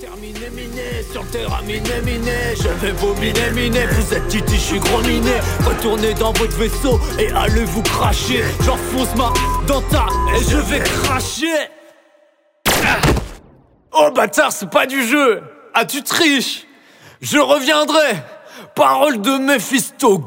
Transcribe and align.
terminé, 0.00 0.50
miné, 0.50 1.02
sur 1.12 1.22
le 1.22 1.28
terrain 1.28 1.62
miné, 1.62 2.00
miné. 2.04 2.54
Je 2.56 2.68
vais 2.68 2.92
vous 2.92 3.14
miner, 3.14 3.86
vous 3.86 4.14
êtes 4.14 4.28
titi, 4.28 4.54
je 4.54 4.60
suis 4.60 4.78
gros 4.78 5.00
miné. 5.02 5.32
Retournez 5.64 6.14
dans 6.14 6.32
votre 6.32 6.56
vaisseau 6.56 7.00
et 7.18 7.30
allez 7.32 7.64
vous 7.64 7.82
cracher. 7.82 8.44
J'enfonce 8.64 9.14
ma 9.16 9.32
dans 9.66 9.82
ta 9.82 10.06
et 10.34 10.42
je 10.50 10.56
vais 10.56 10.80
cracher. 10.80 11.68
Oh 13.92 14.10
bâtard, 14.14 14.52
c'est 14.52 14.70
pas 14.70 14.86
du 14.86 15.06
jeu. 15.06 15.42
Ah 15.74 15.84
tu 15.84 16.02
triches. 16.02 16.66
Je 17.20 17.38
reviendrai. 17.38 18.16
Parole 18.74 19.20
de 19.20 19.38
Mephisto, 19.38 20.18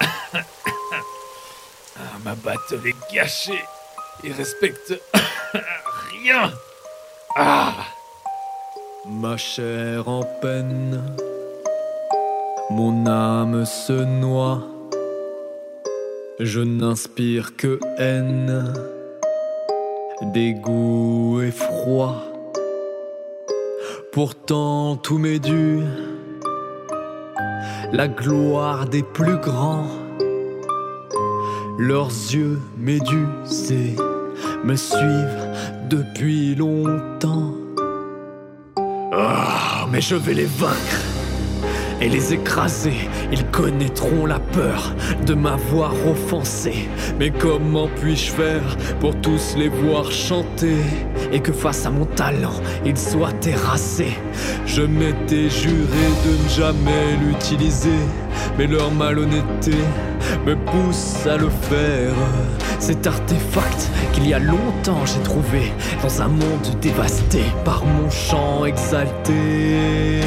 Ah, 1.96 2.18
ma 2.24 2.34
battle 2.34 2.80
est 2.86 3.14
gâchée. 3.14 3.62
Il 4.24 4.32
respecte 4.32 4.94
rien. 6.10 6.52
Ah. 7.36 7.72
Ma 9.06 9.36
chair 9.36 10.08
en 10.08 10.22
peine, 10.40 11.14
mon 12.70 13.06
âme 13.06 13.66
se 13.66 13.92
noie. 13.92 14.62
Je 16.40 16.60
n'inspire 16.60 17.54
que 17.56 17.78
haine, 17.98 18.72
dégoût 20.32 21.42
et 21.42 21.50
froid. 21.50 22.22
Pourtant 24.10 24.96
tout 24.96 25.18
m'est 25.18 25.38
dû 25.38 25.82
la 27.94 28.08
gloire 28.08 28.86
des 28.86 29.04
plus 29.04 29.36
grands. 29.36 29.86
Leurs 31.78 32.10
yeux 32.10 32.60
médusés 32.76 33.94
me 34.64 34.74
suivent 34.74 35.48
depuis 35.88 36.56
longtemps. 36.56 37.54
Ah, 39.12 39.86
mais 39.92 40.00
je 40.00 40.16
vais 40.16 40.34
les 40.34 40.46
vaincre 40.46 41.13
et 42.00 42.08
les 42.08 42.34
écraser. 42.34 43.08
Ils 43.32 43.44
connaîtront 43.46 44.26
la 44.26 44.38
peur 44.38 44.94
de 45.26 45.34
m'avoir 45.34 45.92
offensé. 46.06 46.88
Mais 47.18 47.30
comment 47.30 47.88
puis-je 48.00 48.30
faire 48.30 48.76
pour 49.00 49.14
tous 49.20 49.56
les 49.56 49.68
voir 49.68 50.10
chanter 50.10 50.76
et 51.32 51.40
que 51.40 51.52
face 51.52 51.86
à 51.86 51.90
mon 51.90 52.04
talent, 52.04 52.60
ils 52.84 52.98
soient 52.98 53.32
terrassés? 53.32 54.16
Je 54.66 54.82
m'étais 54.82 55.48
juré 55.50 56.06
de 56.26 56.42
ne 56.42 56.48
jamais 56.48 57.16
l'utiliser, 57.24 58.00
mais 58.58 58.66
leur 58.66 58.90
malhonnêteté 58.90 59.76
me 60.46 60.54
pousse 60.56 61.26
à 61.26 61.36
le 61.36 61.48
faire. 61.48 62.14
Cet 62.78 63.06
artefact 63.06 63.90
qu'il 64.12 64.28
y 64.28 64.34
a 64.34 64.38
longtemps 64.38 65.06
j'ai 65.06 65.22
trouvé 65.22 65.72
dans 66.02 66.22
un 66.22 66.28
monde 66.28 66.80
dévasté 66.80 67.42
par 67.64 67.84
mon 67.84 68.10
chant 68.10 68.64
exalté. 68.64 70.20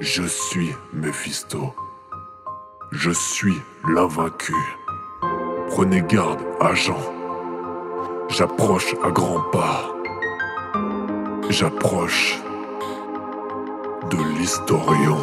Je 0.00 0.22
suis 0.22 0.76
Mephisto. 0.92 1.74
Je 2.92 3.10
suis 3.10 3.54
l'invaincu. 3.88 4.54
Prenez 5.70 6.02
garde, 6.02 6.38
agent. 6.60 7.00
J'approche 8.28 8.94
à 9.02 9.10
grands 9.10 9.42
pas. 9.50 9.92
J'approche 11.50 12.38
de 14.08 14.38
l'historion. 14.38 15.18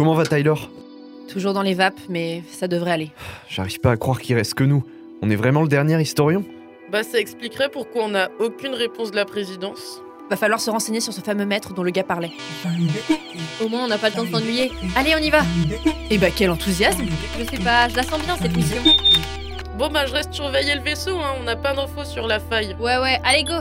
Comment 0.00 0.14
va 0.14 0.24
Tyler? 0.24 0.54
Toujours 1.30 1.52
dans 1.52 1.60
les 1.60 1.74
vapes, 1.74 2.00
mais 2.08 2.42
ça 2.50 2.68
devrait 2.68 2.92
aller. 2.92 3.10
J'arrive 3.50 3.80
pas 3.80 3.90
à 3.90 3.96
croire 3.98 4.18
qu'il 4.18 4.34
reste 4.34 4.54
que 4.54 4.64
nous. 4.64 4.82
On 5.20 5.28
est 5.28 5.36
vraiment 5.36 5.60
le 5.60 5.68
dernier 5.68 6.00
historien? 6.00 6.42
Bah 6.90 7.02
ça 7.02 7.20
expliquerait 7.20 7.68
pourquoi 7.68 8.04
on 8.04 8.08
n'a 8.08 8.30
aucune 8.38 8.72
réponse 8.72 9.10
de 9.10 9.16
la 9.16 9.26
présidence. 9.26 10.00
Va 10.30 10.36
falloir 10.36 10.58
se 10.58 10.70
renseigner 10.70 11.00
sur 11.00 11.12
ce 11.12 11.20
fameux 11.20 11.44
maître 11.44 11.74
dont 11.74 11.82
le 11.82 11.90
gars 11.90 12.02
parlait. 12.02 12.30
Au 13.62 13.68
moins, 13.68 13.84
on 13.84 13.88
n'a 13.88 13.98
pas 13.98 14.08
le 14.08 14.14
temps 14.14 14.24
de 14.24 14.30
s'ennuyer. 14.30 14.72
Allez, 14.96 15.14
on 15.14 15.22
y 15.22 15.28
va 15.28 15.42
Eh 16.08 16.16
bah, 16.16 16.28
quel 16.34 16.48
enthousiasme 16.48 17.04
Je 17.38 17.44
sais 17.44 17.62
pas, 17.62 17.90
je 17.90 17.96
la 17.96 18.02
sens 18.02 18.22
bien 18.22 18.38
cette 18.38 18.56
mission. 18.56 18.82
Bon 19.76 19.90
bah 19.90 20.06
je 20.06 20.14
reste 20.14 20.32
surveiller 20.32 20.76
le 20.76 20.82
vaisseau, 20.82 21.18
hein. 21.18 21.34
on 21.38 21.44
n'a 21.44 21.56
pas 21.56 21.74
d'infos 21.74 22.04
sur 22.04 22.26
la 22.26 22.40
faille. 22.40 22.74
Ouais, 22.80 22.96
ouais, 22.96 23.20
allez, 23.22 23.44
go 23.44 23.52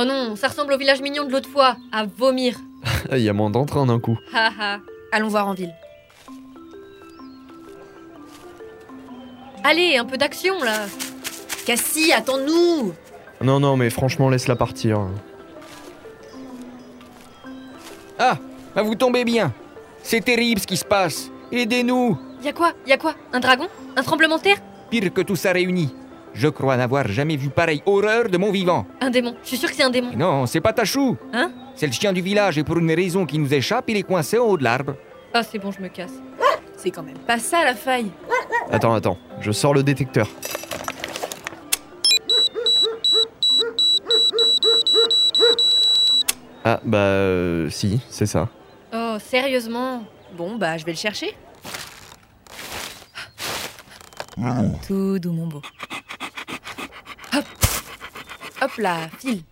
Oh 0.00 0.04
non, 0.06 0.34
ça 0.34 0.48
ressemble 0.48 0.72
au 0.72 0.78
village 0.78 1.02
mignon 1.02 1.24
de 1.24 1.30
l'autre 1.32 1.50
fois, 1.50 1.76
à 1.92 2.06
vomir. 2.06 2.58
Il 3.12 3.18
y 3.18 3.28
a 3.28 3.34
moins 3.34 3.50
d'entrain 3.50 3.84
d'un 3.84 4.00
coup. 4.00 4.16
Haha. 4.32 4.78
Allons 5.12 5.28
voir 5.28 5.46
en 5.46 5.52
ville. 5.52 5.74
Allez, 9.62 9.98
un 9.98 10.06
peu 10.06 10.16
d'action 10.16 10.62
là 10.62 10.86
Cassie, 11.66 12.14
attends-nous 12.14 12.94
Non, 13.42 13.60
non, 13.60 13.76
mais 13.76 13.90
franchement, 13.90 14.30
laisse-la 14.30 14.56
partir. 14.56 15.06
Ah, 18.18 18.38
bah 18.74 18.80
vous 18.80 18.94
tombez 18.94 19.24
bien. 19.26 19.52
C'est 20.02 20.24
terrible 20.24 20.62
ce 20.62 20.66
qui 20.66 20.78
se 20.78 20.84
passe. 20.86 21.30
Aidez-nous. 21.52 22.16
Y'a 22.42 22.54
quoi 22.54 22.72
Y'a 22.86 22.96
quoi? 22.96 23.16
Un 23.34 23.40
dragon? 23.40 23.68
Un 23.96 24.02
tremblement 24.02 24.38
de 24.38 24.42
terre? 24.44 24.62
Pire 24.88 25.12
que 25.12 25.20
tout 25.20 25.36
ça 25.36 25.52
réuni. 25.52 25.94
Je 26.34 26.48
crois 26.48 26.76
n'avoir 26.76 27.08
jamais 27.08 27.36
vu 27.36 27.50
pareille 27.50 27.82
horreur 27.86 28.28
de 28.28 28.38
mon 28.38 28.50
vivant. 28.50 28.86
Un 29.00 29.10
démon. 29.10 29.34
Je 29.42 29.48
suis 29.48 29.56
sûr 29.56 29.68
que 29.68 29.74
c'est 29.76 29.82
un 29.82 29.90
démon. 29.90 30.08
Mais 30.10 30.16
non, 30.16 30.46
c'est 30.46 30.60
pas 30.60 30.72
Tachou. 30.72 31.16
Hein 31.32 31.50
C'est 31.74 31.86
le 31.86 31.92
chien 31.92 32.12
du 32.12 32.22
village 32.22 32.56
et 32.58 32.64
pour 32.64 32.78
une 32.78 32.92
raison 32.92 33.26
qui 33.26 33.38
nous 33.38 33.52
échappe, 33.52 33.84
il 33.88 33.96
est 33.96 34.02
coincé 34.02 34.38
en 34.38 34.44
haut 34.44 34.56
de 34.56 34.64
l'arbre. 34.64 34.94
Ah, 35.34 35.42
c'est 35.42 35.58
bon, 35.58 35.70
je 35.70 35.80
me 35.80 35.88
casse. 35.88 36.12
C'est 36.76 36.90
quand 36.90 37.02
même 37.02 37.18
pas 37.18 37.38
ça 37.38 37.62
la 37.64 37.74
faille. 37.74 38.10
Attends, 38.70 38.94
attends, 38.94 39.18
je 39.40 39.52
sors 39.52 39.74
le 39.74 39.82
détecteur. 39.82 40.26
Ah, 46.64 46.80
bah, 46.84 46.98
euh, 46.98 47.70
si, 47.70 48.00
c'est 48.10 48.26
ça. 48.26 48.48
Oh, 48.92 49.16
sérieusement 49.18 50.04
Bon, 50.36 50.56
bah, 50.56 50.78
je 50.78 50.84
vais 50.84 50.92
le 50.92 50.98
chercher. 50.98 51.34
Tout 54.86 55.18
doux, 55.18 55.32
mon 55.32 55.46
beau. 55.46 55.62
Hop 58.62 58.76
là, 58.76 59.08
file 59.18 59.42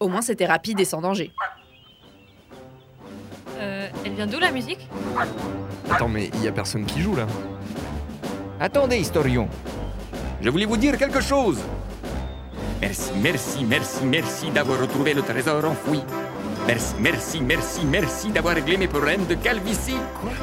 Au 0.00 0.08
moins, 0.08 0.22
c'était 0.22 0.46
rapide 0.46 0.80
et 0.80 0.84
sans 0.84 1.00
danger. 1.00 1.30
Euh, 3.58 3.88
elle 4.04 4.14
vient 4.14 4.26
d'où 4.26 4.38
la 4.38 4.50
musique? 4.50 4.88
Attends, 5.90 6.08
mais 6.08 6.30
il 6.34 6.42
y 6.42 6.48
a 6.48 6.52
personne 6.52 6.84
qui 6.86 7.00
joue 7.00 7.16
là. 7.16 7.26
Attendez, 8.60 8.98
historion. 8.98 9.48
Je 10.40 10.48
voulais 10.50 10.64
vous 10.64 10.76
dire 10.76 10.96
quelque 10.96 11.20
chose. 11.20 11.58
Merci, 12.80 13.12
merci, 13.22 13.64
merci, 13.64 14.04
merci 14.04 14.50
d'avoir 14.50 14.80
retrouvé 14.80 15.14
le 15.14 15.22
trésor 15.22 15.64
enfoui. 15.64 16.02
Merci, 16.66 16.94
merci, 16.98 17.40
merci, 17.40 17.80
merci 17.84 18.28
d'avoir 18.30 18.54
réglé 18.54 18.76
mes 18.76 18.88
problèmes 18.88 19.24
de 19.26 19.34
calvitie. 19.34 19.96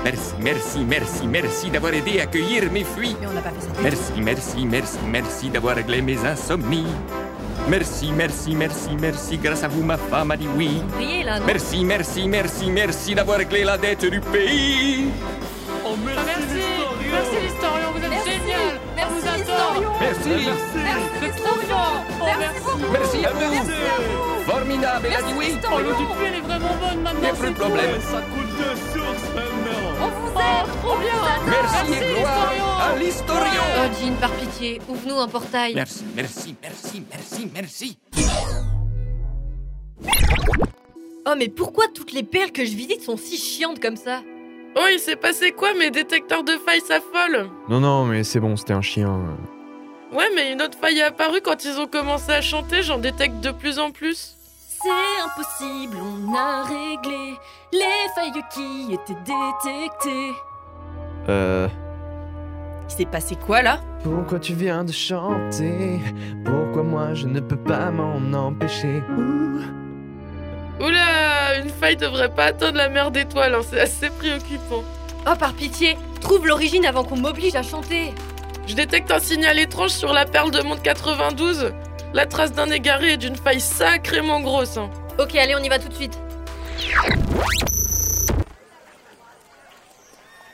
Merci, 0.04 0.34
merci, 0.40 0.80
merci, 0.80 1.28
merci 1.28 1.70
d'avoir 1.70 1.94
aidé 1.94 2.20
à 2.20 2.24
accueillir 2.24 2.72
mes 2.72 2.86
fuites. 2.86 3.18
Mais 3.20 3.28
on 3.28 3.34
n'a 3.34 3.42
pas 3.42 3.50
fait 3.50 3.62
ça. 3.62 3.82
Merci, 3.82 4.14
merci, 4.18 4.66
merci, 4.66 4.98
merci 5.06 5.50
d'avoir 5.50 5.76
réglé 5.76 6.02
mes 6.02 6.18
insomnies. 6.26 6.88
Merci, 7.68 8.12
merci, 8.16 8.56
merci, 8.56 8.90
merci, 9.00 9.38
grâce 9.38 9.64
à 9.64 9.68
vous 9.68 9.84
ma 9.84 9.98
femme 9.98 10.32
a 10.32 10.38
dit 10.38 10.48
oui. 10.56 10.82
Priez 10.94 11.24
là, 11.24 11.40
non? 11.40 11.46
Merci, 11.46 11.84
merci, 11.84 12.28
merci, 12.28 12.72
merci 12.72 13.16
d'avoir 13.16 13.38
réglé 13.38 13.64
la 13.64 13.78
dette 13.78 14.06
du 14.06 14.20
pays. 14.22 15.10
Merci, 16.06 16.64
merci 17.12 17.36
l'historien, 17.42 17.92
vous 17.94 18.04
êtes 18.04 18.26
génial. 18.26 18.80
Merci, 18.96 19.44
vous. 19.44 19.92
Merci. 20.00 20.30
Merci, 20.30 20.83
Merci 22.92 23.26
à 23.26 23.32
vous 23.32 23.70
Formidable, 24.46 25.08
elle 25.08 25.14
a 25.16 25.22
dit 25.22 25.34
oui 25.38 25.46
Oh, 25.72 25.78
elle 26.26 26.36
est 26.36 26.42
vraiment 26.42 26.76
bonne 26.82 27.02
maintenant. 27.02 27.22
Y'a 27.24 27.34
plus 27.34 27.50
de 27.50 27.54
c'est 27.56 27.60
problème. 27.62 28.02
Ça 28.02 28.22
coule 28.22 28.48
de 28.48 28.76
source 29.00 29.24
maintenant 29.36 29.64
cool. 29.64 30.04
On 30.04 30.10
vous 30.10 30.40
aime, 30.40 30.82
trop 30.82 30.98
bien. 30.98 31.14
Merci 31.46 31.94
et 31.94 32.14
gloire 32.20 32.54
à 32.82 32.98
l'historion 32.98 33.64
Oh, 33.78 33.88
Jean, 34.02 34.14
par 34.20 34.32
pitié, 34.32 34.82
ouvre-nous 34.90 35.20
un 35.20 35.28
portail. 35.28 35.74
Merci, 35.76 36.04
merci, 36.16 36.56
merci, 36.62 37.04
merci, 37.10 37.50
merci. 37.54 37.98
Oh, 41.26 41.34
mais 41.38 41.48
pourquoi 41.48 41.86
toutes 41.94 42.12
les 42.12 42.24
perles 42.24 42.52
que 42.52 42.66
je 42.66 42.76
visite 42.76 43.02
sont 43.02 43.16
si 43.16 43.38
chiantes 43.38 43.80
comme 43.80 43.96
ça? 43.96 44.22
Oh, 44.76 44.86
il 44.92 45.00
s'est 45.00 45.16
passé 45.16 45.52
quoi 45.52 45.74
Mes 45.74 45.90
détecteurs 45.92 46.44
de 46.44 46.54
failles 46.66 46.82
s'affolent? 46.82 47.50
Non, 47.70 47.80
non, 47.80 48.06
mais 48.06 48.24
c'est 48.24 48.40
bon, 48.40 48.58
c'était 48.58 48.74
un 48.74 48.82
chien. 48.82 49.38
Ouais, 50.14 50.30
mais 50.36 50.52
une 50.54 50.62
autre 50.62 50.78
faille 50.80 51.00
est 51.00 51.04
apparue 51.04 51.42
quand 51.42 51.66
ils 51.66 51.80
ont 51.80 51.88
commencé 51.88 52.32
à 52.32 52.42
chanter, 52.42 52.84
j'en 52.84 53.00
détecte 53.00 53.40
de 53.40 53.50
plus 53.50 53.80
en 53.80 53.90
plus. 53.90 54.36
C'est 54.68 55.24
impossible, 55.26 55.98
on 55.98 56.36
a 56.36 56.64
réglé 56.64 57.34
les 57.72 57.80
failles 58.14 58.32
qui 58.54 58.94
étaient 58.94 59.20
détectées. 59.26 60.34
Euh. 61.30 61.68
Il 62.90 62.96
s'est 62.96 63.06
passé 63.06 63.36
quoi 63.36 63.64
là? 63.64 63.80
Pourquoi 64.04 64.40
tu 64.40 64.54
viens 64.54 64.84
de 64.84 64.92
chanter? 64.92 66.00
Pourquoi 66.46 66.84
moi 66.84 67.14
je 67.16 67.26
ne 67.26 67.40
peux 67.40 67.58
pas 67.58 67.90
m'en 67.90 68.38
empêcher? 68.38 69.02
Ouh. 69.18 69.62
Oula, 70.80 71.58
une 71.64 71.70
faille 71.70 71.98
devrait 71.98 72.34
pas 72.34 72.46
atteindre 72.46 72.78
la 72.78 72.90
mer 72.90 73.10
d'étoiles, 73.10 73.56
hein, 73.56 73.62
c'est 73.68 73.80
assez 73.80 74.10
préoccupant. 74.12 74.84
Oh, 75.26 75.36
par 75.40 75.54
pitié, 75.54 75.98
trouve 76.22 76.46
l'origine 76.46 76.86
avant 76.86 77.04
qu'on 77.04 77.18
m'oblige 77.18 77.56
à 77.56 77.64
chanter. 77.64 78.14
Je 78.66 78.76
détecte 78.76 79.12
un 79.12 79.20
signal 79.20 79.60
étrange 79.60 79.92
sur 79.92 80.14
la 80.14 80.26
perle 80.26 80.52
de 80.52 80.62
monde 80.62 80.82
92. 80.82 81.74
La 82.14 82.26
trace 82.26 82.52
d'un 82.54 82.70
égaré 82.70 83.14
et 83.14 83.18
d'une 83.18 83.36
faille 83.36 83.60
sacrément 83.62 84.40
grosse. 84.40 84.78
hein. 84.78 84.90
Ok, 85.20 85.36
allez, 85.36 85.56
on 85.56 85.60
y 85.64 85.70
va 85.70 85.80
tout 85.80 85.90
de 85.90 85.94
suite. 85.94 86.18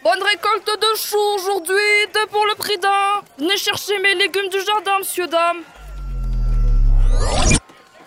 Bonne 0.03 0.23
récolte 0.23 0.65
de 0.81 0.97
choux 0.97 1.17
aujourd'hui, 1.35 1.75
deux 2.13 2.25
pour 2.27 2.45
le 2.45 2.55
prix 2.55 2.77
d'un. 2.77 3.21
Venez 3.37 3.57
chercher 3.57 3.99
mes 3.99 4.15
légumes 4.15 4.49
du 4.49 4.59
jardin, 4.65 4.99
monsieur, 4.99 5.27
dame. 5.27 5.57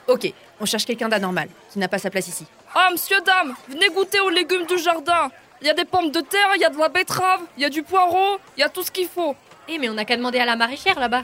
Ok, 0.09 0.33
on 0.61 0.65
cherche 0.67 0.85
quelqu'un 0.85 1.09
d'anormal, 1.09 1.49
qui 1.71 1.79
n'a 1.79 1.89
pas 1.89 1.99
sa 1.99 2.11
place 2.11 2.27
ici. 2.29 2.47
Ah, 2.75 2.89
monsieur, 2.91 3.21
dame, 3.25 3.55
venez 3.69 3.89
goûter 3.91 4.21
aux 4.21 4.31
légumes 4.31 4.67
du 4.67 4.79
jardin. 4.79 5.31
Il 5.61 5.67
y 5.67 5.71
a 5.71 5.75
des 5.75 5.85
pommes 5.85 6.11
de 6.11 6.21
terre, 6.21 6.49
il 6.57 6.61
y 6.61 6.65
a 6.65 6.71
de 6.71 6.79
la 6.79 6.89
betterave, 6.89 7.43
il 7.57 7.63
y 7.63 7.67
a 7.67 7.71
du 7.71 7.83
poireau, 7.83 8.39
il 8.57 8.61
y 8.61 8.65
a 8.65 8.69
tout 8.69 8.83
ce 8.83 8.91
qu'il 8.91 9.07
faut. 9.07 9.37
Eh, 9.69 9.79
mais 9.79 9.89
on 9.89 9.95
n'a 9.95 10.05
qu'à 10.05 10.17
demander 10.17 10.39
à 10.39 10.45
la 10.45 10.57
maraîchère 10.57 10.99
là-bas. 10.99 11.23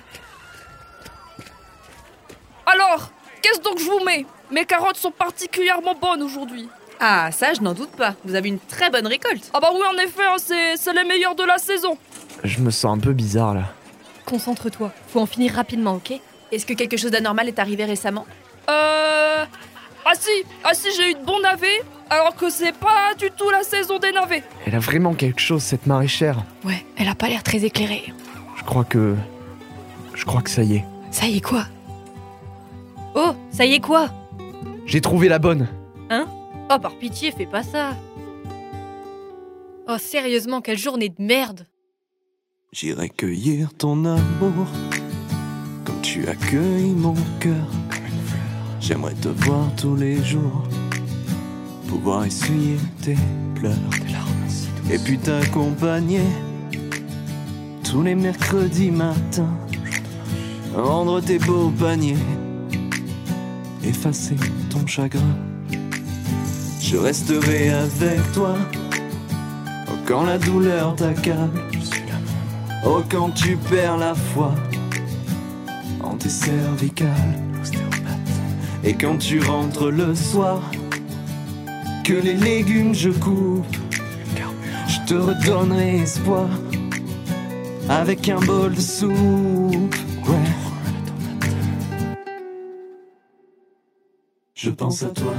Alors, 2.66 3.10
qu'est-ce 3.42 3.60
donc 3.60 3.78
je 3.78 3.84
vous 3.84 4.04
mets? 4.04 4.26
Mes 4.50 4.64
carottes 4.64 4.96
sont 4.96 5.10
particulièrement 5.10 5.94
bonnes 5.94 6.22
aujourd'hui. 6.22 6.68
Ah, 7.00 7.30
ça, 7.32 7.52
je 7.54 7.60
n'en 7.60 7.74
doute 7.74 7.90
pas. 7.92 8.14
Vous 8.24 8.34
avez 8.34 8.48
une 8.48 8.58
très 8.58 8.90
bonne 8.90 9.06
récolte. 9.06 9.50
Ah 9.54 9.60
bah 9.60 9.70
oui, 9.72 9.82
en 9.86 9.96
effet, 9.98 10.24
hein, 10.26 10.36
c'est 10.38 10.76
c'est 10.76 10.92
les 10.92 11.04
meilleures 11.04 11.34
de 11.34 11.44
la 11.44 11.58
saison. 11.58 11.96
Je 12.44 12.60
me 12.60 12.70
sens 12.70 12.96
un 12.96 13.00
peu 13.00 13.12
bizarre 13.12 13.54
là. 13.54 13.64
Concentre-toi, 14.24 14.92
faut 15.08 15.20
en 15.20 15.26
finir 15.26 15.54
rapidement, 15.54 15.94
ok? 15.94 16.12
Est-ce 16.50 16.66
que 16.66 16.74
quelque 16.74 16.96
chose 16.96 17.10
d'anormal 17.10 17.48
est 17.48 17.58
arrivé 17.58 17.84
récemment? 17.84 18.26
Euh... 18.68 19.44
Ah 20.04 20.12
si, 20.18 20.30
ah 20.64 20.74
si, 20.74 20.88
j'ai 20.96 21.10
eu 21.10 21.14
de 21.14 21.24
bons 21.24 21.40
navets, 21.40 21.82
alors 22.08 22.34
que 22.34 22.48
c'est 22.48 22.72
pas 22.72 23.14
du 23.18 23.30
tout 23.30 23.50
la 23.50 23.62
saison 23.62 23.98
des 23.98 24.12
navets. 24.12 24.42
Elle 24.66 24.74
a 24.74 24.78
vraiment 24.78 25.14
quelque 25.14 25.40
chose, 25.40 25.62
cette 25.62 25.86
maraîchère. 25.86 26.38
Ouais, 26.64 26.84
elle 26.96 27.08
a 27.08 27.14
pas 27.14 27.28
l'air 27.28 27.42
très 27.42 27.64
éclairée. 27.64 28.12
Je 28.68 28.70
crois 28.70 28.84
que. 28.84 29.16
Je 30.14 30.26
crois 30.26 30.42
que 30.42 30.50
ça 30.50 30.62
y 30.62 30.74
est. 30.74 30.84
Ça 31.10 31.26
y 31.26 31.38
est 31.38 31.40
quoi? 31.40 31.64
Oh, 33.14 33.30
ça 33.50 33.64
y 33.64 33.72
est 33.72 33.80
quoi? 33.80 34.10
J'ai 34.84 35.00
trouvé 35.00 35.30
la 35.30 35.38
bonne. 35.38 35.68
Oh, 36.10 36.78
par 36.78 36.98
pitié, 36.98 37.32
fais 37.32 37.46
pas 37.46 37.62
ça. 37.62 37.96
Oh, 39.88 39.96
sérieusement, 39.96 40.60
quelle 40.60 40.76
journée 40.76 41.08
de 41.08 41.14
merde. 41.18 41.66
J'irai 42.70 43.08
cueillir 43.08 43.72
ton 43.72 44.04
amour 44.04 44.66
comme 45.86 46.02
tu 46.02 46.28
accueilles 46.28 46.92
mon 46.94 47.14
cœur. 47.40 47.70
J'aimerais 48.82 49.14
te 49.14 49.28
voir 49.28 49.74
tous 49.78 49.96
les 49.96 50.22
jours, 50.22 50.68
pouvoir 51.88 52.26
essuyer 52.26 52.76
tes 53.00 53.16
pleurs, 53.54 53.72
et 54.90 54.98
puis 54.98 55.16
t'accompagner 55.16 56.20
tous 57.90 58.02
les 58.02 58.14
mercredis 58.14 58.90
matins, 58.90 59.56
rendre 60.76 61.20
tes 61.22 61.38
beaux 61.38 61.70
paniers, 61.70 62.16
effacer 63.82 64.36
ton 64.68 64.86
chagrin. 64.86 65.36
Je 66.82 66.96
resterai 66.98 67.70
avec 67.70 68.32
toi 68.32 68.56
oh, 69.88 69.92
quand 70.06 70.24
la 70.24 70.36
douleur 70.38 70.96
t'accable. 70.96 71.62
Oh, 72.84 73.02
quand 73.10 73.30
tu 73.30 73.56
perds 73.56 73.96
la 73.96 74.14
foi 74.14 74.54
en 76.02 76.14
tes 76.16 76.28
cervicales. 76.28 77.38
Et 78.84 78.94
quand 78.94 79.16
tu 79.16 79.40
rentres 79.40 79.90
le 79.90 80.14
soir, 80.14 80.60
que 82.04 82.14
les 82.14 82.34
légumes 82.34 82.94
je 82.94 83.10
coupe, 83.10 83.76
je 84.86 84.98
te 85.06 85.14
redonnerai 85.14 86.00
espoir 86.00 86.48
avec 87.88 88.28
un 88.28 88.38
bol 88.40 88.74
de 88.74 88.80
soupe. 88.80 89.12
Ouais. 90.26 90.34
Je 94.54 94.70
pense 94.70 95.02
à 95.02 95.08
toi 95.08 95.34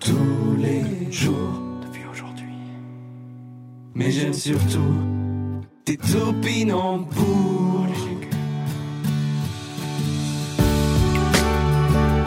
tous 0.00 0.56
les 0.58 1.12
jours 1.12 1.34
depuis 1.86 2.02
aujourd'hui. 2.10 2.54
Mais 3.94 4.10
j'aime 4.10 4.32
surtout 4.32 4.94
tes 5.84 5.96
topinambours. 5.96 7.06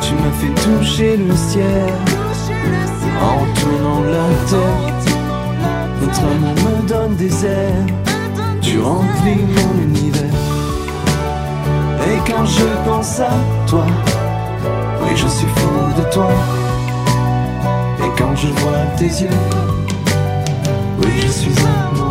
Tu 0.02 0.14
m'as 0.16 0.32
fait 0.32 0.54
toucher 0.62 1.18
le 1.18 1.36
ciel 1.36 1.94
en 3.22 3.46
tournant 3.60 4.04
la 4.04 4.28
tête. 4.50 5.16
Notre 6.02 6.24
amour 6.24 6.56
me 6.56 6.88
donne 6.88 7.16
des 7.16 7.46
ailes. 7.46 8.13
Tu 8.64 8.80
remplis 8.80 9.44
mon 9.56 9.82
univers. 9.82 10.24
Et 12.08 12.32
quand 12.32 12.46
je 12.46 12.66
pense 12.86 13.20
à 13.20 13.32
toi, 13.68 13.86
oui, 15.02 15.12
je 15.16 15.28
suis 15.28 15.48
fou 15.48 16.02
de 16.02 16.14
toi. 16.14 16.30
Et 18.00 18.12
quand 18.18 18.36
je 18.36 18.48
vois 18.48 18.86
tes 18.98 19.06
yeux, 19.24 19.40
oui, 21.00 21.12
je 21.22 21.28
suis 21.28 21.54
amoureux. 21.60 22.03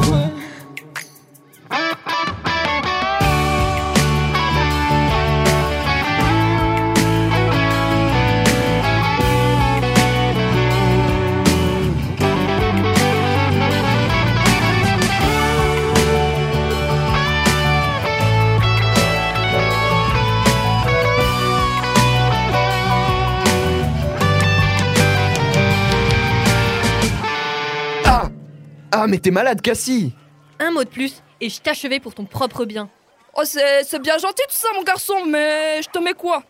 Mais 29.12 29.18
t'es 29.18 29.30
malade, 29.30 29.60
Cassie 29.60 30.14
Un 30.58 30.70
mot 30.70 30.84
de 30.84 30.88
plus, 30.88 31.22
et 31.42 31.50
je 31.50 31.60
t'achevais 31.60 32.00
pour 32.00 32.14
ton 32.14 32.24
propre 32.24 32.64
bien. 32.64 32.88
Oh, 33.36 33.42
c'est 33.44 33.84
c'est 33.84 34.00
bien 34.00 34.16
gentil 34.16 34.42
tout 34.48 34.56
ça, 34.56 34.68
mon 34.74 34.82
garçon, 34.82 35.26
mais 35.26 35.82
je 35.82 35.88
te 35.90 35.98
mets 35.98 36.14
quoi? 36.14 36.42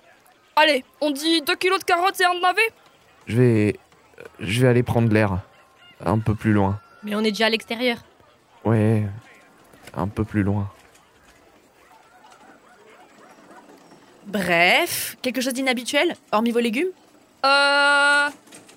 Allez, 0.54 0.84
on 1.00 1.10
dit 1.10 1.42
2 1.42 1.56
kilos 1.56 1.80
de 1.80 1.84
carottes 1.84 2.20
et 2.20 2.24
un 2.24 2.34
de 2.36 2.40
navet 2.40 2.70
Je 3.26 3.36
vais. 3.36 3.76
Je 4.38 4.62
vais 4.62 4.68
aller 4.68 4.84
prendre 4.84 5.12
l'air. 5.12 5.40
Un 6.04 6.20
peu 6.20 6.36
plus 6.36 6.52
loin. 6.52 6.78
Mais 7.02 7.16
on 7.16 7.20
est 7.24 7.32
déjà 7.32 7.46
à 7.46 7.50
l'extérieur. 7.50 7.98
Ouais. 8.64 9.08
Un 9.94 10.06
peu 10.06 10.22
plus 10.24 10.44
loin. 10.44 10.70
Bref, 14.26 15.16
quelque 15.20 15.40
chose 15.40 15.54
d'inhabituel, 15.54 16.14
hormis 16.30 16.52
vos 16.52 16.60
légumes? 16.60 16.92
Euh... 17.44 18.28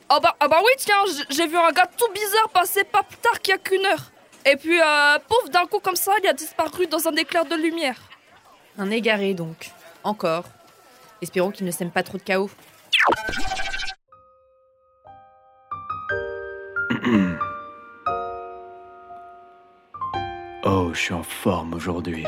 Ah 0.07 0.19
bah, 0.19 0.35
ah 0.39 0.47
bah 0.47 0.59
oui, 0.63 0.71
tiens, 0.77 1.03
j'ai 1.29 1.47
vu 1.47 1.57
un 1.57 1.71
gars 1.71 1.88
tout 1.97 2.12
bizarre 2.13 2.50
passer 2.50 2.83
pas 2.83 3.01
plus 3.03 3.17
tard 3.17 3.41
qu'il 3.41 3.53
y 3.53 3.55
a 3.55 3.57
qu'une 3.57 3.85
heure. 3.85 4.12
Et 4.45 4.55
puis, 4.55 4.79
euh, 4.79 5.17
pouf, 5.27 5.50
d'un 5.50 5.65
coup 5.65 5.79
comme 5.79 5.95
ça, 5.95 6.12
il 6.24 6.27
a 6.27 6.33
disparu 6.33 6.85
dans 6.85 7.07
un 7.07 7.15
éclair 7.15 7.45
de 7.45 7.55
lumière. 7.55 8.00
Un 8.77 8.91
égaré 8.91 9.33
donc. 9.33 9.71
Encore. 10.03 10.45
Espérons 11.21 11.50
qu'il 11.50 11.65
ne 11.65 11.71
sème 11.71 11.89
pas 11.89 12.03
trop 12.03 12.17
de 12.17 12.24
chaos. 12.24 12.50
Oh, 20.67 20.89
je 20.93 21.00
suis 21.00 21.13
en 21.13 21.21
forme 21.21 21.75
aujourd'hui. 21.75 22.25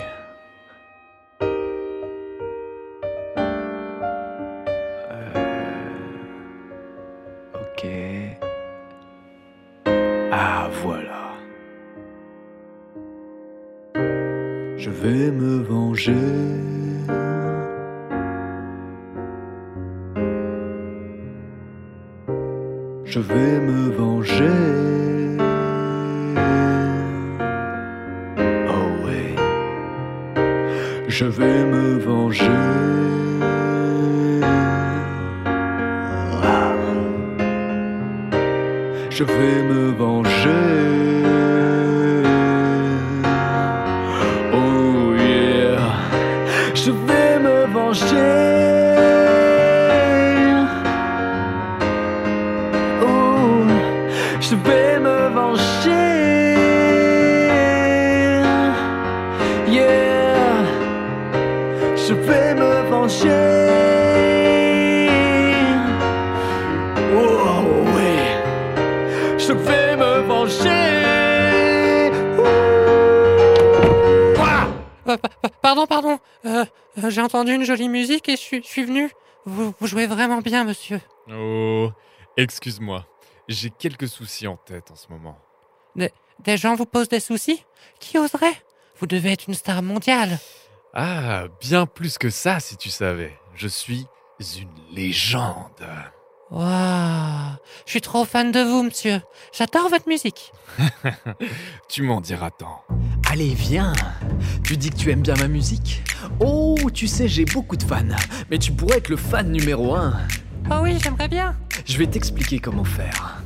Je 23.10 23.20
vais 23.20 23.60
me 23.62 23.90
venger. 23.90 24.44
Oh 28.68 29.06
ouais. 29.06 29.36
Je 31.08 31.24
vais 31.24 31.64
me 31.64 32.00
venger. 32.00 32.44
Ah. 36.44 36.74
Je 39.10 39.24
vais 39.24 39.64
me 39.64 39.92
venger. 39.92 40.77
Entendu 77.28 77.54
une 77.54 77.66
jolie 77.66 77.90
musique 77.90 78.30
et 78.30 78.38
je 78.38 78.42
suis, 78.42 78.64
je 78.64 78.68
suis 78.68 78.86
venu. 78.86 79.12
Vous, 79.46 79.74
vous 79.80 79.88
jouez 79.88 80.08
vraiment 80.08 80.40
bien, 80.40 80.64
monsieur. 80.64 81.02
Oh, 81.30 81.90
excuse-moi. 82.38 83.06
J'ai 83.50 83.70
quelques 83.70 84.08
soucis 84.08 84.48
en 84.48 84.56
tête 84.56 84.92
en 84.92 84.96
ce 84.96 85.08
moment. 85.10 85.38
Des, 85.96 86.12
des 86.40 86.56
gens 86.56 86.76
vous 86.76 86.86
posent 86.86 87.10
des 87.10 87.20
soucis? 87.20 87.66
Qui 88.00 88.18
oserait? 88.18 88.62
Vous 89.00 89.08
devez 89.08 89.34
être 89.34 89.48
une 89.48 89.54
star 89.56 89.82
mondiale. 89.84 90.40
Ah, 90.94 91.44
bien 91.60 91.86
plus 91.86 92.18
que 92.18 92.30
ça 92.30 92.62
si 92.62 92.78
tu 92.78 92.90
savais. 92.90 93.38
Je 93.56 93.68
suis 93.68 94.08
une 94.40 94.96
légende. 94.96 95.86
Waouh 96.50 97.58
Je 97.86 97.92
suis 97.92 98.02
trop 98.02 98.24
fan 98.24 98.54
de 98.54 98.62
vous, 98.62 98.84
monsieur. 98.84 99.22
J'adore 99.52 99.90
votre 99.90 100.08
musique. 100.08 100.54
tu 101.90 102.04
m'en 102.04 102.22
diras 102.22 102.52
tant. 102.52 102.84
Allez, 103.30 103.54
viens 103.54 103.94
Tu 104.64 104.78
dis 104.78 104.90
que 104.90 104.96
tu 104.96 105.12
aimes 105.12 105.22
bien 105.22 105.36
ma 105.36 105.48
musique 105.48 106.04
Oh, 106.40 106.76
tu 106.94 107.08
sais, 107.08 107.28
j'ai 107.28 107.46
beaucoup 107.46 107.76
de 107.76 107.84
fans, 107.84 108.04
mais 108.50 108.58
tu 108.58 108.72
pourrais 108.72 108.98
être 108.98 109.10
le 109.10 109.18
fan 109.18 109.52
numéro 109.52 109.96
un. 109.96 110.14
Oh 110.72 110.80
oui, 110.84 110.98
j'aimerais 111.02 111.28
bien. 111.28 111.56
Je 111.86 111.98
vais 111.98 112.08
t'expliquer 112.08 112.60
comment 112.60 112.84
faire. 112.84 113.42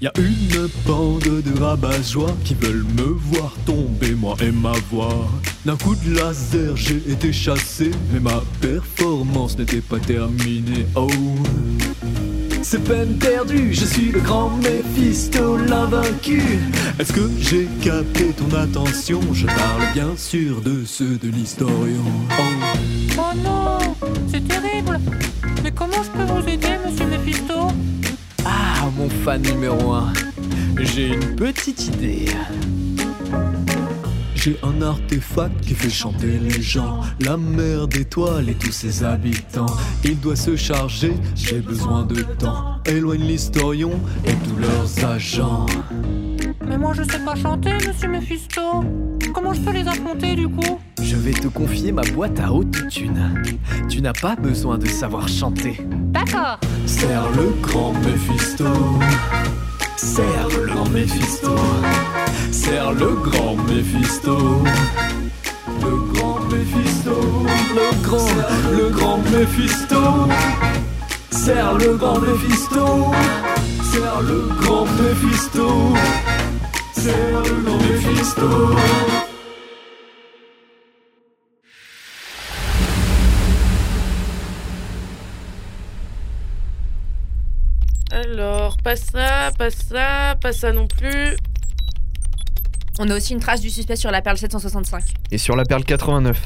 Y 0.00 0.06
a 0.06 0.12
une 0.18 0.68
bande 0.86 1.22
de 1.22 1.60
rabat-joie 1.60 2.34
qui 2.44 2.54
veulent 2.54 2.84
me 2.96 3.04
voir 3.04 3.54
tomber, 3.64 4.14
moi 4.14 4.36
et 4.40 4.50
ma 4.50 4.72
voix. 4.90 5.28
D'un 5.64 5.76
coup 5.76 5.94
de 5.96 6.14
laser, 6.14 6.76
j'ai 6.76 6.96
été 7.10 7.32
chassé, 7.32 7.90
mais 8.12 8.20
ma 8.20 8.42
performance 8.60 9.56
n'était 9.58 9.80
pas 9.80 9.98
terminée. 9.98 10.86
Oh, 10.94 11.08
c'est 12.64 12.82
peine 12.82 13.18
perdue, 13.18 13.74
je 13.74 13.84
suis 13.84 14.10
le 14.10 14.20
grand 14.20 14.50
Mephisto, 14.56 15.58
l'invaincu. 15.58 16.42
Est-ce 16.98 17.12
que 17.12 17.28
j'ai 17.38 17.68
capté 17.82 18.32
ton 18.32 18.56
attention? 18.56 19.20
Je 19.34 19.46
parle 19.46 19.92
bien 19.92 20.16
sûr 20.16 20.62
de 20.62 20.82
ceux 20.86 21.18
de 21.18 21.28
l'historien. 21.28 22.00
Oh. 22.30 22.42
Oh 23.18 23.36
non 23.44 23.78
C'est 24.32 24.48
terrible. 24.48 24.98
Mais 25.62 25.72
comment 25.72 26.02
je 26.02 26.10
peux 26.10 26.32
vous 26.32 26.48
aider, 26.48 26.72
monsieur 26.86 27.06
Mephisto? 27.06 27.68
Ah, 28.46 28.88
mon 28.96 29.10
fan 29.10 29.42
numéro 29.42 29.92
un. 29.92 30.12
J'ai 30.80 31.08
une 31.08 31.36
petite 31.36 31.86
idée. 31.88 32.28
J'ai 34.44 34.58
un 34.62 34.82
artefact 34.82 35.58
qui 35.62 35.72
fait 35.72 35.88
chanter 35.88 36.38
les 36.38 36.60
gens, 36.60 37.00
la 37.18 37.38
mer 37.38 37.88
d'étoiles 37.88 38.50
et 38.50 38.54
tous 38.54 38.72
ses 38.72 39.02
habitants. 39.02 39.74
Il 40.04 40.20
doit 40.20 40.36
se 40.36 40.54
charger, 40.54 41.14
j'ai 41.34 41.60
besoin 41.60 42.02
de 42.02 42.20
temps. 42.20 42.76
Éloigne 42.84 43.22
l'historion 43.22 43.92
et 44.26 44.34
tous 44.34 44.56
leurs 44.56 45.10
agents. 45.10 45.64
Mais 46.68 46.76
moi, 46.76 46.92
je 46.92 47.04
sais 47.04 47.20
pas 47.20 47.34
chanter, 47.36 47.72
monsieur 47.86 48.08
Mephisto. 48.08 48.84
Comment 49.32 49.54
je 49.54 49.62
peux 49.62 49.72
les 49.72 49.88
affronter, 49.88 50.36
du 50.36 50.46
coup? 50.46 50.78
Je 51.02 51.16
vais 51.16 51.32
te 51.32 51.48
confier 51.48 51.90
ma 51.90 52.02
boîte 52.02 52.38
à 52.38 52.52
autotune. 52.52 53.32
Tu 53.88 54.02
n'as 54.02 54.12
pas 54.12 54.36
besoin 54.36 54.76
de 54.76 54.86
savoir 54.86 55.26
chanter. 55.26 55.80
D'accord. 56.12 56.60
Serre 56.84 57.30
le 57.34 57.54
grand 57.62 57.94
Mephisto. 57.94 58.66
Serre 60.04 60.48
le 60.50 60.66
grand 60.66 60.88
Mephisto. 60.90 61.56
Serre 62.52 62.92
le 62.92 63.16
grand 63.24 63.56
Mephisto. 63.56 64.62
Le 65.80 66.12
grand 66.12 66.40
Mephisto. 66.50 67.16
Le 67.74 68.02
grand, 68.02 68.28
le 68.76 68.90
grand 68.90 69.18
Mephisto. 69.32 70.28
Serre 71.30 71.78
le 71.78 71.96
grand 71.96 72.18
Mephisto. 72.20 73.12
Serre 73.90 74.22
le 74.22 74.48
grand 74.60 74.84
Mephisto. 74.84 75.68
Serre 76.92 77.42
le 77.42 77.62
grand 77.64 77.78
Mephisto. 77.78 79.33
Pas 88.84 88.96
ça, 88.96 89.50
pas 89.58 89.70
ça, 89.70 90.34
pas 90.40 90.52
ça 90.52 90.72
non 90.72 90.86
plus. 90.86 91.36
On 92.98 93.10
a 93.10 93.16
aussi 93.16 93.32
une 93.32 93.40
trace 93.40 93.60
du 93.60 93.70
suspect 93.70 93.96
sur 93.96 94.10
la 94.10 94.22
perle 94.22 94.36
765. 94.38 95.02
Et 95.32 95.38
sur 95.38 95.56
la 95.56 95.64
perle 95.64 95.84
89 95.84 96.38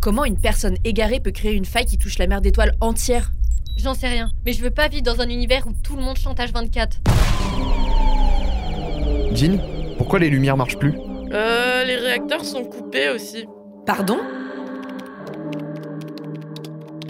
Comment 0.00 0.24
une 0.24 0.38
personne 0.38 0.76
égarée 0.84 1.20
peut 1.20 1.32
créer 1.32 1.52
une 1.54 1.64
faille 1.64 1.84
qui 1.86 1.98
touche 1.98 2.18
la 2.18 2.26
mer 2.26 2.40
d'étoiles 2.40 2.72
entière? 2.80 3.32
J'en 3.76 3.92
sais 3.94 4.08
rien, 4.08 4.30
mais 4.46 4.52
je 4.52 4.62
veux 4.62 4.70
pas 4.70 4.88
vivre 4.88 5.02
dans 5.02 5.20
un 5.20 5.28
univers 5.28 5.66
où 5.66 5.72
tout 5.82 5.96
le 5.96 6.02
monde 6.02 6.16
chante 6.16 6.38
H24. 6.38 6.92
Jean, 9.34 9.58
pourquoi 9.98 10.18
les 10.18 10.30
lumières 10.30 10.56
marchent 10.56 10.78
plus? 10.78 10.94
Euh, 11.32 11.84
les 11.84 11.96
réacteurs 11.96 12.44
sont 12.44 12.64
coupés 12.64 13.10
aussi. 13.10 13.44
Pardon? 13.84 14.18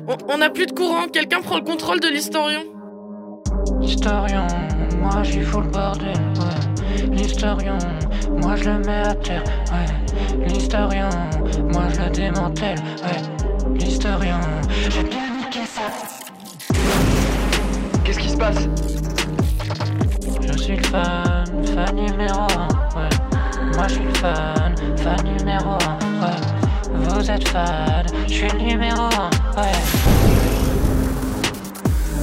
On- 0.09 0.17
On 0.33 0.39
n'a 0.39 0.51
plus 0.51 0.67
de 0.67 0.73
courant, 0.73 1.07
quelqu'un 1.13 1.41
prend 1.43 1.57
le 1.57 1.63
contrôle 1.65 2.01
de 2.01 2.09
l'historion. 2.09 2.63
L'historion, 3.87 4.49
moi 5.01 5.23
j'y 5.23 5.43
fous 5.43 5.61
le 5.61 5.69
bordel, 5.69 6.09
ouais. 6.41 7.07
L'historion, 7.13 7.79
moi 8.43 8.57
je 8.57 8.65
le 8.65 8.79
mets 8.81 9.07
à 9.07 9.15
terre, 9.15 9.45
ouais. 9.71 10.45
L'historion, 10.45 11.09
moi 11.73 11.85
je 11.95 12.01
le 12.01 12.11
démantèle, 12.11 12.79
ouais. 13.05 13.79
L'historion, 13.79 14.41
j'ai 14.91 15.05
bien 15.05 15.31
niqué 15.39 15.61
ça. 15.65 15.83
Qu'est-ce 18.03 18.19
qui 18.19 18.31
se 18.31 18.37
passe? 18.37 18.69
Je 20.41 20.59
suis 20.59 20.75
le 20.75 20.83
fan, 20.83 21.45
fan 21.65 21.95
numéro 21.95 22.41
1, 22.41 22.99
ouais. 22.99 23.09
Moi 23.77 23.87
je 23.87 23.95
suis 23.95 24.03
le 24.03 24.15
fan, 24.15 24.75
fan 24.97 25.25
numéro 25.25 25.71
1, 25.71 26.25
ouais. 26.25 26.37
Vous 26.93 27.31
êtes 27.31 27.47
fan, 27.47 28.05
je 28.27 28.33
suis 28.33 28.49
le 28.49 28.59
numéro 28.59 29.03
1, 29.03 29.61
ouais. 29.61 30.16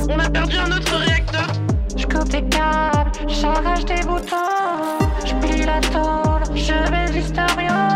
On 0.09 0.19
a 0.19 0.29
perdu 0.29 0.57
un 0.57 0.71
autre 0.71 0.95
réacteur. 0.97 1.47
Je 1.95 2.05
coupe 2.05 2.29
des 2.29 2.43
câbles, 2.43 3.11
j'arrache 3.27 3.85
des 3.85 4.01
boutons, 4.01 4.99
je 5.25 5.33
plie 5.35 5.65
la 5.65 5.79
tôle, 5.79 6.43
je 6.55 6.91
baise 6.91 7.13
l'historien. 7.13 7.89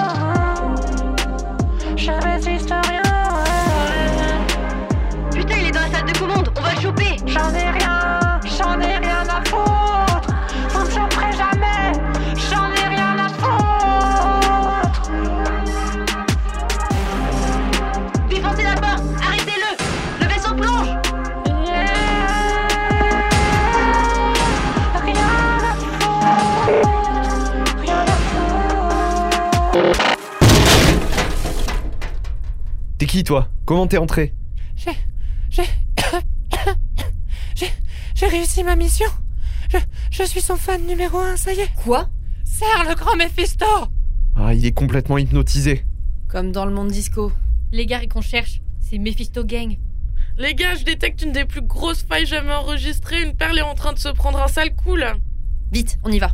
Je 1.96 2.12
baise 2.24 2.48
l'historien. 2.48 3.02
Putain, 5.32 5.56
il 5.60 5.68
est 5.68 5.72
dans 5.72 5.82
la 5.82 5.90
salle 5.90 6.06
de 6.06 6.18
commande, 6.18 6.50
on 6.58 6.62
va 6.62 6.74
le 6.76 6.82
choper 6.82 7.18
J'en 7.26 7.54
ai 7.54 7.67
T'es 33.08 33.20
qui 33.20 33.24
toi? 33.24 33.48
Comment 33.64 33.88
t'es 33.88 33.98
entré 33.98 34.34
J'ai. 34.76 34.92
J'ai. 35.50 35.64
J'ai. 37.56 37.72
J'ai 38.16 38.28
réussi 38.28 38.66
ma 38.66 38.76
mission. 38.76 39.08
Je, 39.72 39.78
je 40.12 40.24
suis 40.24 40.42
son 40.42 40.58
fan 40.58 40.86
numéro 40.86 41.18
un, 41.18 41.38
ça 41.38 41.54
y 41.54 41.60
est. 41.62 41.74
Quoi? 41.86 42.10
Serre 42.44 42.84
le 42.86 42.96
grand 42.96 43.16
Mephisto 43.16 43.66
Ah, 44.36 44.54
il 44.54 44.66
est 44.66 44.74
complètement 44.74 45.18
hypnotisé. 45.18 45.86
Comme 46.28 46.52
dans 46.52 46.66
le 46.66 46.74
monde 46.74 46.90
disco. 46.90 47.32
Les 47.72 47.86
gars 47.86 48.06
qu'on 48.08 48.20
cherche, 48.20 48.60
c'est 48.82 48.98
Mephisto 48.98 49.46
Gang. 49.46 49.78
Les 50.38 50.54
gars, 50.54 50.76
je 50.76 50.84
détecte 50.84 51.22
une 51.22 51.32
des 51.32 51.46
plus 51.46 51.62
grosses 51.62 52.04
failles 52.04 52.26
jamais 52.26 52.52
enregistrées. 52.52 53.24
Une 53.24 53.38
perle 53.38 53.58
est 53.58 53.62
en 53.62 53.76
train 53.76 53.94
de 53.94 54.00
se 54.00 54.10
prendre 54.10 54.42
un 54.42 54.50
sale 54.50 54.76
coup 54.76 54.98
là. 54.98 55.16
Vite, 55.72 55.98
on 56.04 56.12
y 56.12 56.20
va. 56.20 56.34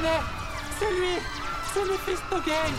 Le 0.00 0.06
reconnais 0.06 0.20
C'est 0.78 0.92
lui 0.92 1.16
C'est 1.74 1.84
Mephisto 1.84 2.36
Gang 2.46 2.76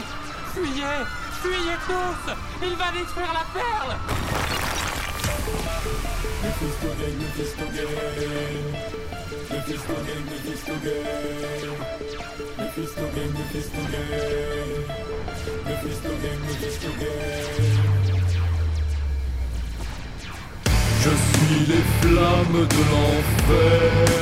Fuyez 0.54 1.06
Fuyez 1.42 1.78
tous 1.86 2.26
Il 2.64 2.76
va 2.76 2.92
détruire 2.92 3.34
la 3.34 3.46
perle 3.54 3.98
Mephisto 6.44 6.88
Gang, 7.00 7.16
Mephisto 7.20 7.66
Gang. 7.76 7.96
Mephisto 9.52 9.94
Gang, 10.06 10.24
Mephisto 10.30 10.74
Gang. 10.84 11.06
Mephisto 12.58 13.06
Gang, 13.16 13.32
Mephisto 13.38 13.82
Gang. 13.92 14.12
Mephisto 15.66 16.12
Gang, 16.22 16.40
Mephisto 16.48 16.90
Gang. 17.00 17.82
Je 21.04 21.10
suis 21.10 21.60
les 21.68 21.84
flammes 22.02 22.68
de 22.68 22.82
l'enfer. 22.92 24.22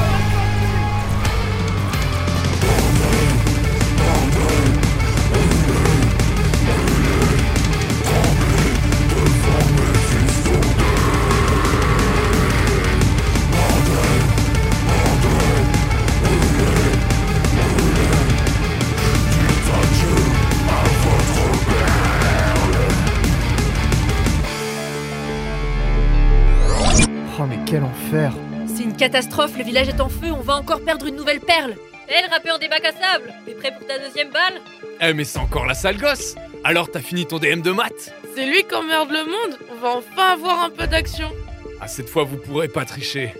catastrophe, 29.01 29.57
le 29.57 29.63
village 29.63 29.89
est 29.89 29.99
en 29.99 30.09
feu, 30.09 30.27
on 30.31 30.41
va 30.41 30.57
encore 30.57 30.79
perdre 30.81 31.07
une 31.07 31.15
nouvelle 31.15 31.39
perle. 31.39 31.71
Hé, 32.07 32.21
le 32.23 32.29
rappeur 32.29 32.59
des 32.59 32.67
bacs 32.67 32.85
à 32.85 32.91
sable 32.91 33.33
T'es 33.47 33.53
prêt 33.55 33.73
pour 33.75 33.87
ta 33.87 33.97
deuxième 33.97 34.29
balle? 34.29 34.61
Eh 35.01 35.11
mais 35.15 35.23
c'est 35.23 35.39
encore 35.39 35.65
la 35.65 35.73
sale 35.73 35.97
gosse 35.97 36.35
Alors 36.63 36.91
t'as 36.91 36.99
fini 36.99 37.25
ton 37.25 37.39
DM 37.39 37.61
de 37.61 37.71
maths? 37.71 38.13
C'est 38.35 38.45
lui 38.45 38.63
qui 38.63 38.75
emmerde 38.75 39.09
le 39.09 39.25
monde. 39.25 39.57
On 39.71 39.81
va 39.81 39.89
enfin 39.97 40.33
avoir 40.33 40.61
un 40.61 40.69
peu 40.69 40.85
d'action. 40.85 41.31
Ah 41.79 41.87
cette 41.87 42.09
fois 42.09 42.25
vous 42.25 42.37
pourrez 42.37 42.67
pas 42.67 42.85
tricher. 42.85 43.33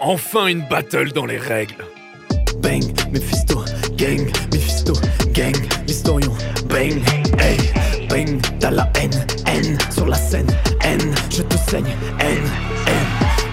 Enfin 0.00 0.48
une 0.48 0.66
battle 0.66 1.12
dans 1.12 1.26
les 1.26 1.38
règles. 1.38 1.84
Bang, 2.56 2.82
Mephisto, 3.12 3.64
gang, 3.92 4.26
Mephisto, 4.52 4.94
gang, 5.30 5.54
l'historion, 5.86 6.34
bang, 6.64 7.00
hey, 7.38 7.58
bang, 8.08 8.40
t'as 8.58 8.72
la 8.72 8.90
haine, 8.96 9.24
haine, 9.46 9.78
sur 9.92 10.06
la 10.06 10.16
scène, 10.16 10.50
haine, 10.82 11.14
je 11.30 11.42
te 11.42 11.56
saigne, 11.70 11.94
haine, 12.18 12.50
haine. 12.88 13.05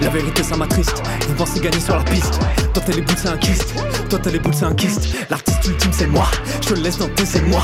La 0.03 0.09
vérité 0.09 0.43
ça 0.43 0.57
m'attriste, 0.57 1.01
vous 1.27 1.33
pensez 1.33 1.61
gagner 1.61 1.79
sur 1.79 1.95
la 1.95 2.03
piste 2.03 2.37
Toi 2.73 2.83
t'as 2.85 2.91
les 2.91 3.01
boules 3.01 3.15
c'est 3.17 3.29
un 3.29 3.37
kyste, 3.37 3.73
toi 4.09 4.19
t'as 4.21 4.31
les 4.31 4.39
boules 4.39 4.53
c'est 4.53 4.65
un 4.65 4.73
kyste 4.73 5.07
L'artiste 5.29 5.65
ultime 5.65 5.91
c'est 5.93 6.07
moi, 6.07 6.25
je 6.61 6.67
te 6.67 6.73
le 6.73 6.81
laisse 6.81 6.97
tenter 6.97 7.25
c'est 7.25 7.41
moi 7.43 7.61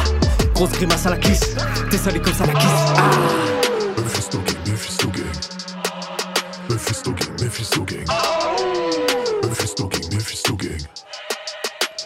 Grosse 0.55 0.71
grimace 0.71 1.05
à 1.05 1.09
la 1.09 1.17
kiss, 1.17 1.41
t'es 1.91 1.97
salé 1.97 2.19
comme 2.19 2.33
ça 2.33 2.45
la 2.45 2.53
kiss 2.53 2.69
ah. 2.95 3.01
Mephisto 3.97 4.39
Gang, 4.39 4.57
Mephisto 4.67 5.07
Gang. 5.09 5.25
Mephisto 6.69 7.11
Gang, 7.11 7.41
Mephisto 7.41 7.83
Gang. 7.83 8.05
Mephisto 9.43 9.87
Gang, 9.89 10.13
Mephisto 10.13 10.55
Gang. 10.55 10.87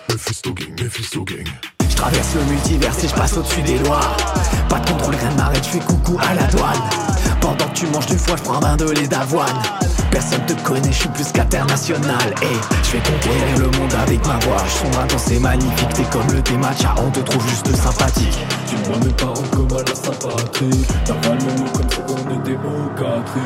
Mephisto 0.09 0.53
Gang, 0.53 0.81
Mephisto 0.81 1.23
Gang. 1.23 1.47
Je 1.89 1.95
traverse 1.95 2.35
le 2.35 2.43
multivers 2.51 3.03
et 3.03 3.07
je 3.07 3.13
passe 3.13 3.37
au-dessus 3.37 3.61
des 3.61 3.77
lois. 3.79 4.01
Pas 4.67 4.79
de 4.79 4.89
contrôle, 4.89 5.15
rien 5.15 5.29
ne 5.29 5.37
m'arrête, 5.37 5.63
je 5.63 5.69
fais 5.69 5.85
coucou 5.85 6.17
à 6.19 6.33
la 6.33 6.47
douane. 6.47 6.81
Pendant 7.39 7.67
que 7.67 7.75
tu 7.75 7.85
manges 7.87 8.07
du 8.07 8.17
foie, 8.17 8.35
je 8.37 8.43
prends 8.43 8.55
un 8.55 8.61
bain 8.61 8.75
de 8.77 8.89
lait 8.89 9.07
d'avoine. 9.07 9.61
Personne 10.13 10.45
te 10.45 10.53
connaît, 10.61 10.91
je 10.91 10.99
suis 10.99 11.09
plus 11.09 11.31
qu'international. 11.31 12.35
Et 12.43 12.55
je 12.83 12.91
vais 12.91 12.99
conquérir 12.99 13.57
le 13.57 13.65
monde 13.79 13.93
avec 13.99 14.23
ma 14.27 14.37
voix. 14.45 14.63
Je 14.65 14.71
sombre 14.71 14.99
intense 14.99 15.31
et 15.31 15.39
magnifique, 15.39 15.89
t'es 15.95 16.03
comme 16.03 16.27
le 16.31 16.41
thé 16.43 16.55
matcha, 16.55 16.93
on 16.99 17.09
te 17.09 17.19
trouve 17.21 17.47
juste 17.49 17.75
sympathique. 17.75 18.37
Tu 18.67 18.75
vois 18.75 18.99
mes 19.03 19.13
parents 19.13 19.33
comme 19.51 19.71
à 19.75 19.81
la 19.81 19.95
Saint-Patrick. 19.95 20.87
T'as 21.03 21.15
pas 21.15 21.33
le 21.33 21.43
mot 21.43 21.69
comme 21.73 21.89
ça 21.89 22.01
qu'on 22.01 22.29
est 22.29 22.43
démocratique. 22.43 23.41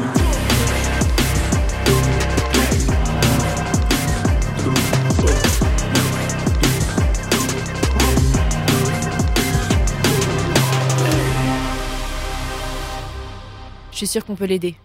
Je 13.91 13.97
suis 14.05 14.07
sûre 14.07 14.25
qu'on 14.25 14.35
peut 14.35 14.45
l'aider. 14.45 14.75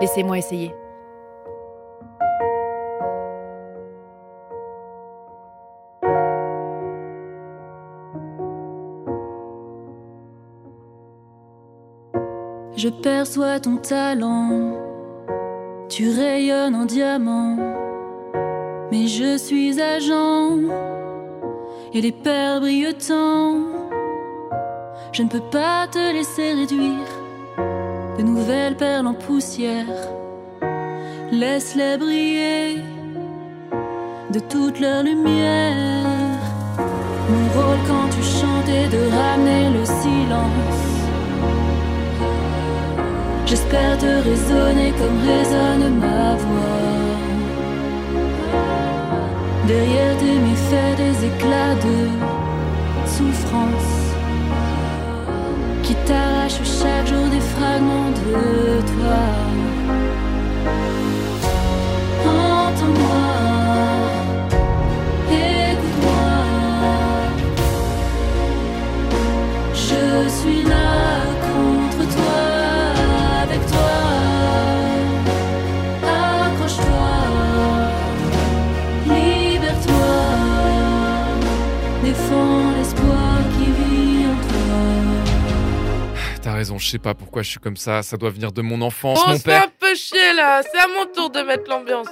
Laissez-moi 0.00 0.38
essayer. 0.38 0.70
Je 12.78 12.88
perçois 12.88 13.58
ton 13.58 13.78
talent, 13.78 14.72
tu 15.88 16.10
rayonnes 16.10 16.76
en 16.76 16.84
diamant, 16.84 17.56
mais 18.92 19.08
je 19.08 19.36
suis 19.36 19.80
agent 19.80 20.58
et 21.92 22.00
les 22.00 22.12
perles 22.12 22.60
brillent. 22.60 22.94
Je 25.10 25.22
ne 25.24 25.28
peux 25.28 25.42
pas 25.50 25.88
te 25.90 25.98
laisser 26.12 26.52
réduire 26.52 27.10
de 28.16 28.22
nouvelles 28.22 28.76
perles 28.76 29.08
en 29.08 29.14
poussière. 29.14 30.12
Laisse-les 31.32 31.98
briller 31.98 32.76
de 34.30 34.38
toute 34.38 34.78
leur 34.78 35.02
lumière. 35.02 36.06
Mon 37.28 37.60
rôle 37.60 37.80
quand 37.88 38.08
tu 38.14 38.22
chantes 38.22 38.68
est 38.68 38.88
de 38.88 39.10
ramener 39.10 39.70
le 39.76 39.84
silence. 39.84 40.77
J'espère 43.48 43.96
te 43.96 44.04
résonner 44.04 44.92
comme 44.98 45.20
résonne 45.26 45.98
ma 45.98 46.34
voix. 46.34 47.18
Derrière 49.66 50.16
tes 50.18 50.38
méfaits, 50.48 50.96
des 50.98 51.26
éclats 51.28 51.74
de 51.76 53.08
souffrance 53.08 53.94
qui 55.82 55.94
t'arrachent 56.06 56.62
chaque 56.62 57.06
jour 57.06 57.26
des 57.28 57.40
fragments 57.40 58.10
de 58.10 58.82
toi. 58.92 59.77
Raison, 86.58 86.78
je 86.78 86.88
sais 86.88 86.98
pas 86.98 87.14
pourquoi 87.14 87.42
je 87.42 87.50
suis 87.50 87.60
comme 87.60 87.76
ça. 87.76 88.02
Ça 88.02 88.16
doit 88.16 88.30
venir 88.30 88.52
de 88.52 88.62
mon 88.62 88.80
enfance, 88.82 89.18
On 89.24 89.30
mon 89.30 89.36
se 89.36 89.42
fait 89.42 89.50
père. 89.50 89.64
un 89.64 89.72
peu 89.78 89.94
chier 89.94 90.32
là, 90.34 90.62
c'est 90.62 90.78
à 90.78 90.86
mon 90.88 91.06
tour 91.12 91.30
de 91.30 91.40
mettre 91.40 91.68
l'ambiance. 91.70 92.08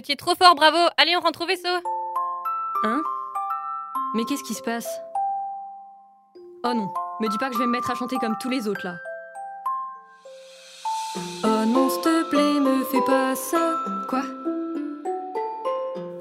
Étiez 0.00 0.16
trop 0.16 0.34
fort, 0.34 0.54
bravo. 0.54 0.78
Allez, 0.96 1.14
on 1.16 1.20
rentre 1.20 1.42
au 1.42 1.46
vaisseau. 1.46 1.68
Hein? 2.84 3.02
Mais 4.14 4.24
qu'est-ce 4.24 4.42
qui 4.42 4.54
se 4.54 4.62
passe? 4.62 4.88
Oh 6.64 6.74
non, 6.74 6.92
me 7.20 7.28
dis 7.28 7.38
pas 7.38 7.48
que 7.48 7.54
je 7.54 7.58
vais 7.58 7.66
me 7.66 7.72
mettre 7.72 7.90
à 7.90 7.94
chanter 7.94 8.16
comme 8.16 8.36
tous 8.40 8.48
les 8.48 8.66
autres 8.66 8.84
là. 8.84 8.96
Oh 11.44 11.66
non, 11.66 11.90
s'il 11.90 12.00
te 12.02 12.30
plaît, 12.30 12.60
me 12.60 12.84
fais 12.84 13.02
pas 13.02 13.34
ça. 13.34 13.76
Quoi? 14.08 14.22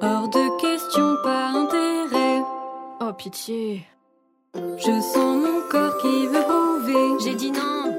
Hors 0.01 0.27
de 0.29 0.61
question, 0.61 1.15
pas 1.23 1.47
intérêt. 1.47 2.43
Oh 3.01 3.13
pitié. 3.13 3.85
Je 4.55 5.01
sens 5.01 5.37
mon 5.37 5.61
corps 5.69 5.97
qui 5.99 6.27
veut 6.27 6.43
prouver. 6.43 7.19
J'ai 7.23 7.35
dit 7.35 7.51
non. 7.51 7.98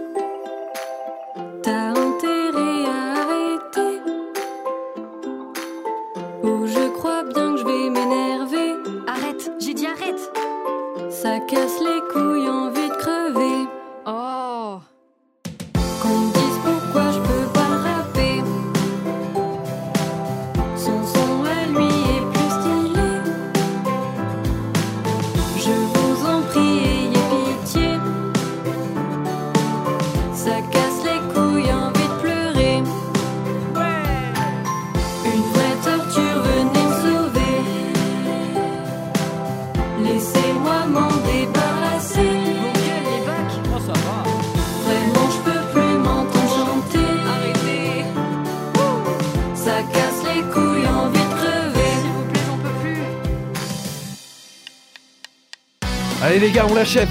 Les 56.41 56.51
gars, 56.53 56.65
on 56.71 56.75
l'achève 56.75 57.07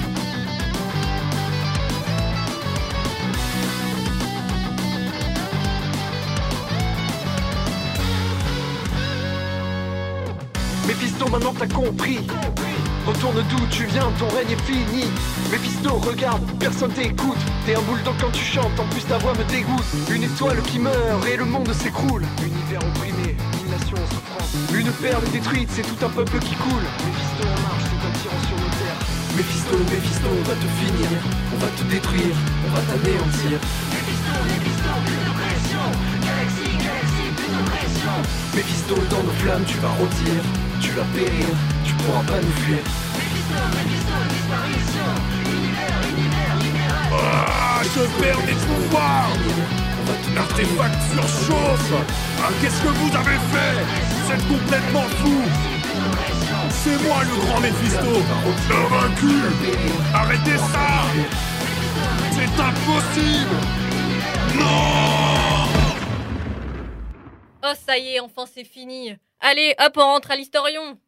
Méphisto, 10.84 11.28
maintenant 11.28 11.54
t'as 11.56 11.68
compris. 11.68 12.18
Retourne 13.06 13.44
d'où 13.48 13.66
tu 13.70 13.84
viens, 13.84 14.10
ton 14.18 14.26
règne 14.34 14.50
est 14.50 14.60
fini. 14.62 15.04
Méphisto, 15.52 15.90
regarde, 15.90 16.42
personne 16.58 16.90
t'écoute. 16.90 17.38
T'es 17.66 17.76
un 17.76 17.82
bulldog 17.82 18.14
quand 18.20 18.32
tu 18.32 18.44
chantes, 18.44 18.80
en 18.80 18.84
plus 18.86 19.06
ta 19.06 19.18
voix 19.18 19.34
me 19.34 19.44
dégoûte. 19.44 19.84
Une 20.12 20.24
étoile 20.24 20.60
qui 20.62 20.80
meurt 20.80 21.24
et 21.32 21.36
le 21.36 21.44
monde 21.44 21.72
s'écroule. 21.72 22.24
Univers 22.44 22.80
opprimé, 22.80 23.36
une 23.64 23.70
nation 23.70 23.96
en 23.96 24.06
souffrance. 24.12 24.56
Une 24.74 24.90
perle 24.90 25.22
détruite, 25.30 25.68
c'est 25.70 25.82
tout 25.82 26.04
un 26.04 26.08
peuple 26.08 26.40
qui 26.40 26.56
coule. 26.56 26.82
Méphisto 27.06 27.44
en 27.46 27.62
marche, 27.62 27.84
c'est 27.84 28.08
un 28.08 28.22
tyran. 28.22 28.39
Méphisto, 29.40 29.78
Méphisto, 29.88 30.28
on 30.28 30.44
va 30.46 30.54
te 30.54 30.68
finir. 30.76 31.08
On 31.54 31.56
va 31.56 31.68
te 31.68 31.82
détruire, 31.84 32.36
on 32.66 32.70
va 32.76 32.82
t'anéantir. 32.82 33.56
Méphisto, 33.88 34.32
Méphisto, 34.52 34.90
plus 35.06 35.22
de 35.24 35.32
pression. 35.40 35.84
Galaxie, 36.20 36.76
galaxie, 36.76 37.30
plus 37.38 37.48
de 37.56 37.62
pression. 37.72 38.16
Méphisto, 38.54 38.94
dans 39.08 39.22
nos 39.24 39.36
flammes, 39.40 39.64
tu 39.64 39.78
vas 39.78 39.96
rôtir. 39.96 40.36
Tu 40.82 40.90
vas 40.90 41.08
périr, 41.16 41.48
tu 41.86 41.94
pourras 42.04 42.24
pas 42.28 42.36
nous 42.36 42.56
fuir. 42.60 42.84
Méphisto, 43.16 43.60
Méphisto, 43.80 44.16
disparition. 44.28 45.08
Univers, 45.48 46.00
univers, 46.12 46.54
libéral. 46.60 47.08
Ah, 47.16 47.80
je 47.80 48.02
perds 48.20 48.44
mes 48.44 48.58
pouvoirs 48.68 49.32
L'artefact 50.34 51.00
surchauffe 51.12 51.92
Ah, 52.42 52.50
qu'est-ce 52.60 52.80
que 52.82 52.88
vous 52.88 53.16
avez 53.16 53.38
fait? 53.52 53.74
Vous 54.20 54.32
êtes 54.32 54.48
complètement 54.48 55.08
fou 55.20 55.42
C'est 56.82 56.96
moi 57.06 57.22
le 57.24 57.36
grand 57.44 57.60
Méphisto 57.60 58.22
Le 58.70 58.88
vaincu 58.88 59.34
Arrêtez 60.14 60.56
ça. 60.56 61.04
C'est 62.32 62.62
impossible. 62.62 63.56
Non. 64.58 65.68
Oh, 67.62 67.74
ça 67.86 67.98
y 67.98 68.14
est, 68.14 68.20
enfin 68.20 68.46
c'est 68.46 68.64
fini. 68.64 69.14
Allez, 69.40 69.74
hop, 69.78 69.92
on 69.98 70.00
rentre 70.00 70.30
à 70.30 70.36
l'historion. 70.36 70.98